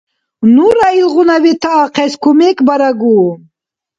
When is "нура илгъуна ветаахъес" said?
0.53-2.13